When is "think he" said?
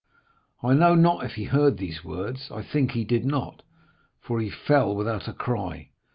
2.63-3.03